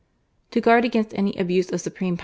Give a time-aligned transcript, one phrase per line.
[0.47, 2.19] "^ To guard against any abuse of supreme power